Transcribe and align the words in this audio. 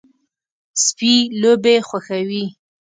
سپي 0.85 1.13
لوبې 1.41 1.75
خوښوي. 1.87 2.45